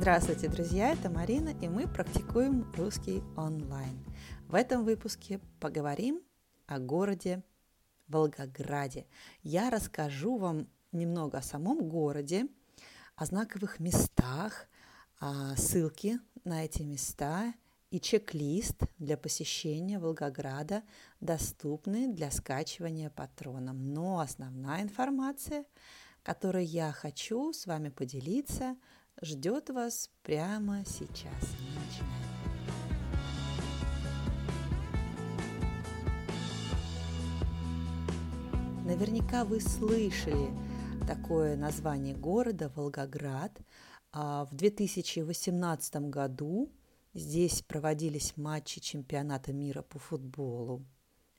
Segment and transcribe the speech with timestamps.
[0.00, 0.92] Здравствуйте, друзья!
[0.94, 4.02] Это Марина, и мы практикуем русский онлайн.
[4.48, 6.22] В этом выпуске поговорим
[6.66, 7.44] о городе
[8.08, 9.06] Волгограде.
[9.42, 12.46] Я расскажу вам немного о самом городе,
[13.14, 14.68] о знаковых местах,
[15.58, 17.52] ссылки на эти места
[17.90, 20.82] и чек-лист для посещения Волгограда
[21.20, 23.92] доступны для скачивания патроном.
[23.92, 25.66] Но основная информация,
[26.22, 28.78] которой я хочу с вами поделиться–
[29.22, 31.56] ждет вас прямо сейчас.
[38.84, 40.50] Наверняка вы слышали
[41.06, 43.56] такое название города Волгоград.
[44.12, 46.72] А в 2018 году
[47.14, 50.84] здесь проводились матчи чемпионата мира по футболу.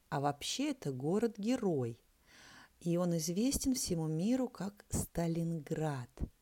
[0.09, 1.99] А вообще это город-герой.
[2.79, 6.09] И он известен всему миру как Сталинград–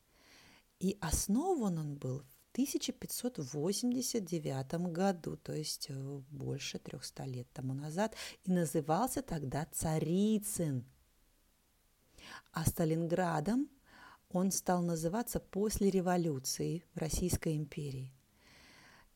[0.80, 8.16] и основан он был в 1589 году, то есть э, больше 300 лет тому назад,
[8.44, 10.86] и назывался тогда Царицын.
[12.52, 13.68] А Сталинградом
[14.30, 18.12] он стал называться после революции в Российской империи,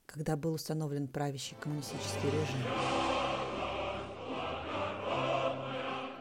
[0.06, 2.62] когда был установлен правящий коммунистический режим.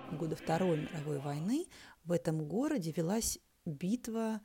[0.09, 1.67] В годы Второй мировой войны
[2.05, 4.41] в этом городе велась битва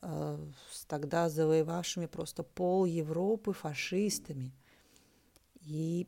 [0.00, 4.52] с тогда завоевавшими просто пол Европы фашистами.
[5.60, 6.06] И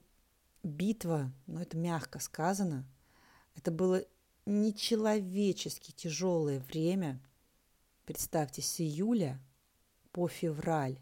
[0.63, 2.87] битва, ну это мягко сказано,
[3.57, 4.05] это было
[4.47, 7.21] нечеловечески тяжелое время.
[8.05, 9.41] Представьте, с июля
[10.13, 10.99] по февраль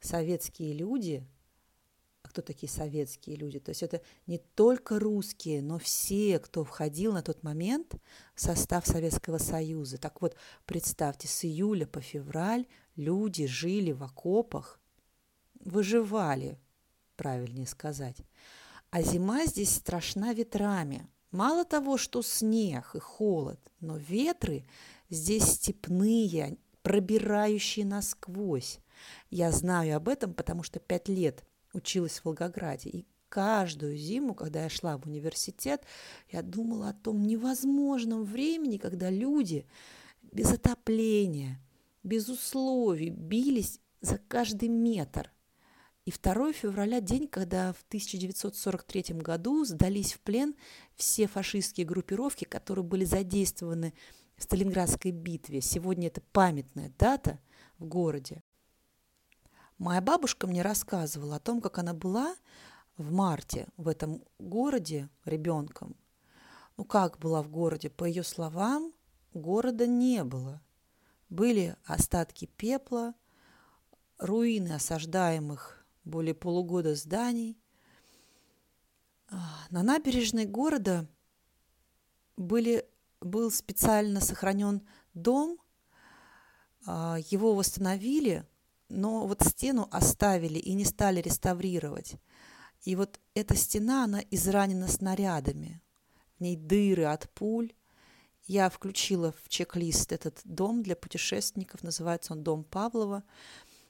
[0.00, 1.26] советские люди
[2.36, 3.58] кто такие советские люди.
[3.58, 7.94] То есть это не только русские, но все, кто входил на тот момент
[8.34, 9.96] в состав Советского Союза.
[9.96, 14.78] Так вот, представьте, с июля по февраль люди жили в окопах,
[15.64, 16.58] выживали,
[17.16, 18.18] правильнее сказать.
[18.90, 21.08] А зима здесь страшна ветрами.
[21.30, 24.66] Мало того, что снег и холод, но ветры
[25.08, 28.80] здесь степные, пробирающие насквозь.
[29.30, 31.42] Я знаю об этом, потому что пять лет–
[31.76, 32.90] училась в Волгограде.
[32.90, 35.84] И каждую зиму, когда я шла в университет,
[36.30, 39.66] я думала о том невозможном времени, когда люди
[40.32, 41.60] без отопления,
[42.02, 45.30] без условий бились за каждый метр.
[46.04, 50.54] И 2 февраля– день, когда в 1943 году сдались в плен
[50.94, 53.92] все фашистские группировки, которые были задействованы
[54.36, 55.60] в Сталинградской битве.
[55.60, 57.40] Сегодня это памятная дата
[57.78, 58.42] в городе.
[59.78, 62.34] Моя бабушка мне рассказывала о том, как она была
[62.96, 65.96] в марте в этом городе ребенком.
[66.78, 67.90] Ну как была в городе?
[67.90, 68.94] По ее словам,
[69.34, 70.62] города не было.
[71.28, 73.14] Были остатки пепла,
[74.18, 77.58] руины осаждаемых более полугода зданий.
[79.70, 81.06] На набережной города
[82.38, 82.88] были,
[83.20, 85.58] был специально сохранен дом,
[86.86, 88.46] а, его восстановили–
[88.88, 92.14] но вот стену оставили и не стали реставрировать.
[92.82, 95.80] И вот эта стена, она изранена снарядами.
[96.38, 97.72] В ней дыры от пуль.
[98.46, 103.24] Я включила в чек-лист этот дом для путешественников, называется он Дом Павлова.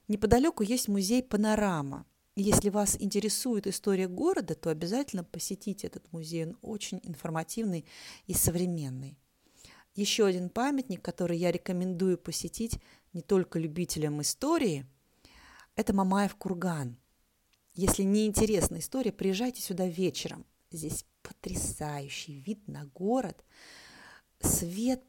[0.08, 2.06] Неподалеку есть музей «Панорама».
[2.36, 6.44] Если вас интересует история города, то обязательно посетите этот музей.
[6.44, 7.86] Он очень информативный
[8.26, 9.18] и современный.
[9.94, 12.78] Еще один памятник, который я рекомендую посетить
[13.16, 14.86] не только любителям истории,
[15.74, 16.98] это Мамаев курган.
[17.74, 20.44] Если не интересна история, приезжайте сюда вечером.
[20.70, 23.42] Здесь потрясающий вид на город,
[24.40, 25.02] свет,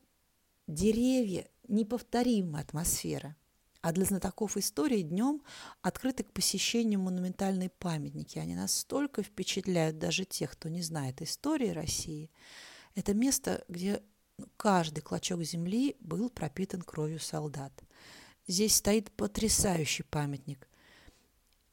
[0.68, 3.35] деревья, неповторимая атмосфера.
[3.81, 5.41] А для знатоков истории днем
[5.81, 8.39] открыты к посещению монументальные памятники.
[8.39, 12.31] Они настолько впечатляют даже тех, кто не знает истории России.
[12.95, 14.01] Это место, где
[14.56, 17.74] каждый клочок земли был пропитан кровью солдат.
[18.47, 20.69] Здесь стоит потрясающий памятник.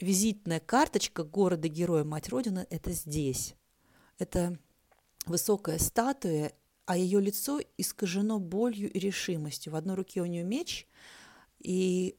[0.00, 3.55] Визитная карточка города-героя Мать Родина– это здесь.
[4.19, 4.59] Это
[5.25, 6.53] высокая статуя,
[6.85, 9.73] а ее лицо искажено болью и решимостью.
[9.73, 10.88] В одной руке у нее меч,
[11.61, 12.17] и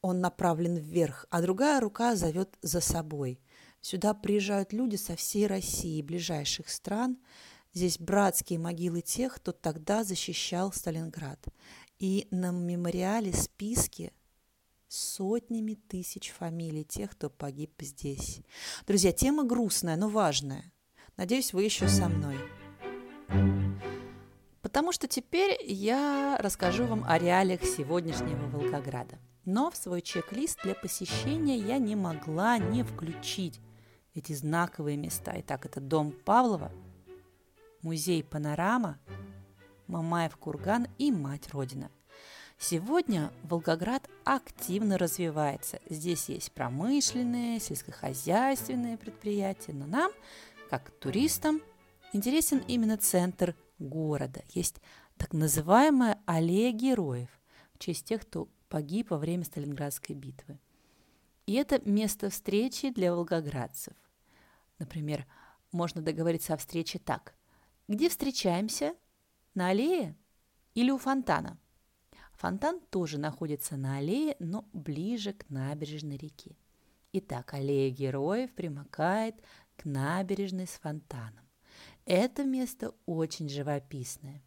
[0.00, 3.40] он направлен вверх, а другая рука зовет за собой.
[3.82, 7.18] Сюда приезжают люди со всей России, ближайших стран–
[7.74, 11.42] Здесь братские могилы тех, кто тогда защищал Сталинград.
[12.02, 14.12] И на мемориале списки
[14.88, 18.40] сотнями тысяч фамилий тех, кто погиб здесь.
[18.88, 20.72] Друзья, тема грустная, но важная.
[21.16, 22.36] Надеюсь, вы еще со мной.
[24.62, 29.20] Потому что теперь я расскажу вам о реалиях сегодняшнего Волгограда.
[29.44, 33.60] Но в свой чек-лист для посещения я не могла не включить
[34.14, 35.34] эти знаковые места.
[35.36, 36.72] Итак, это дом Павлова,
[37.80, 38.98] музей «Панорама»,
[39.92, 41.90] Мамаев курган и Мать Родина.
[42.58, 45.80] Сегодня Волгоград активно развивается.
[45.90, 50.10] Здесь есть промышленные, сельскохозяйственные предприятия, но нам,
[50.70, 51.60] как туристам,
[52.14, 54.42] интересен именно центр города.
[54.54, 54.80] Есть
[55.18, 57.28] так называемая аллея героев
[57.74, 60.58] в честь тех, кто погиб во время Сталинградской битвы.
[61.44, 63.92] И это место встречи для волгоградцев.
[64.78, 65.26] Например,
[65.70, 67.34] можно договориться о встрече так.
[67.88, 68.94] Где встречаемся?
[69.54, 70.16] На аллее
[70.74, 71.58] или у фонтана?
[72.32, 76.56] Фонтан тоже находится на аллее, но ближе к набережной реки.
[77.12, 79.36] Итак, аллея героев примыкает
[79.76, 81.46] к набережной с фонтаном.
[82.06, 84.42] Это место очень живописное.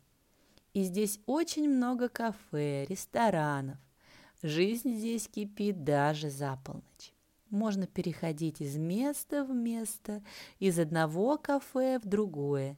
[0.74, 3.78] И здесь очень много кафе, ресторанов.
[4.42, 7.14] Жизнь здесь кипит даже за полночь.
[7.50, 10.24] Можно переходить из места в место,
[10.60, 12.78] из одного кафе в другое.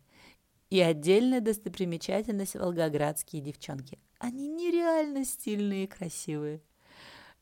[0.70, 4.00] И отдельная достопримечательность– волгоградские девчонки.
[4.20, 6.62] Они нереально стильные и красивые.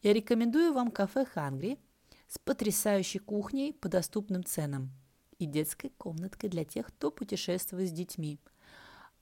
[0.02, 1.80] Я рекомендую вам кафе «Хангри»
[2.28, 4.92] с потрясающей кухней по доступным ценам–
[5.40, 8.40] и детской комнаткой для тех, кто путешествует с детьми.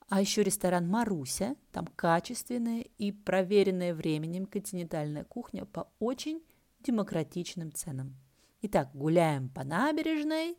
[0.09, 6.43] А еще ресторан «Маруся», там качественная и проверенная временем континентальная кухня по очень
[6.81, 8.15] демократичным ценам.
[8.61, 10.57] Итак, гуляем по набережной,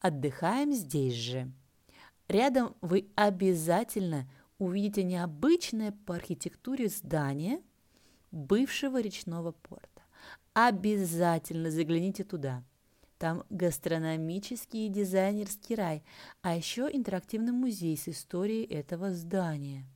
[0.00, 1.52] отдыхаем здесь же.
[2.28, 4.28] Рядом вы обязательно
[4.58, 7.60] увидите необычное по архитектуре здание
[8.30, 10.02] бывшего речного порта.
[10.52, 12.62] Обязательно загляните туда–
[13.24, 16.04] там гастрономический и дизайнерский рай,
[16.42, 19.86] а еще интерактивный музей с историей этого здания.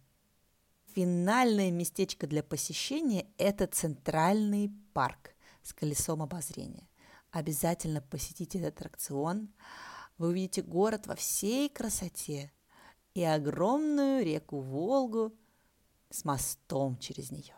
[0.94, 6.88] Финальное местечко для посещения– это центральный парк с колесом обозрения.
[7.30, 9.50] Обязательно посетите этот аттракцион.
[10.18, 12.52] Вы увидите город во всей красоте
[13.14, 15.32] и огромную реку Волгу
[16.10, 17.54] с мостом через нее.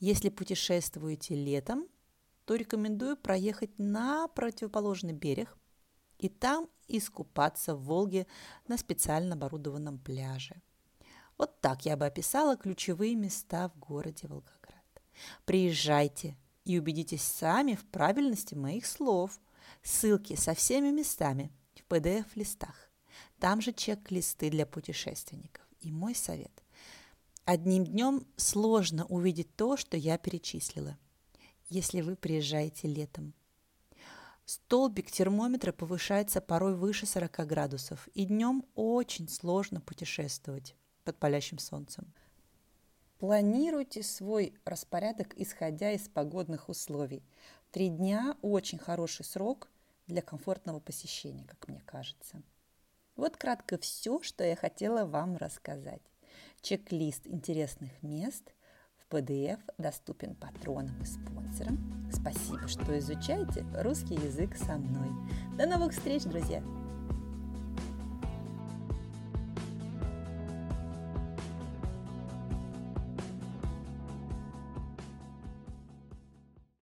[0.00, 1.86] Если путешествуете летом–
[2.48, 5.54] то рекомендую проехать на противоположный берег
[6.18, 8.26] и там искупаться в Волге
[8.68, 10.62] на специально оборудованном пляже.
[11.36, 15.02] Вот так я бы описала ключевые места в городе Волгоград.
[15.44, 19.38] Приезжайте и убедитесь сами в правильности моих слов.
[19.82, 21.52] Ссылки со всеми местами
[21.88, 22.90] в PDF-листах.
[23.38, 25.64] Там же чек-листы для путешественников.
[25.80, 26.52] И мой совет.
[27.44, 30.98] Одним днем сложно увидеть то, что я перечислила–
[31.68, 33.34] если вы приезжаете летом.
[34.44, 40.74] Столбик термометра повышается порой выше 40 градусов, и днем очень сложно путешествовать
[41.04, 42.12] под палящим солнцем.
[43.18, 47.22] Планируйте свой распорядок, исходя из погодных условий.
[47.72, 49.68] Три дня– очень хороший срок
[50.08, 52.42] для комфортного посещения, как мне кажется.
[53.14, 56.02] Вот кратко все, что я хотела вам рассказать.
[56.60, 58.52] Чек-лист интересных мест–
[59.10, 62.10] PDF доступен патронам и спонсорам.
[62.12, 65.08] Спасибо, что изучаете русский язык со мной.
[65.56, 66.62] До новых встреч, друзья!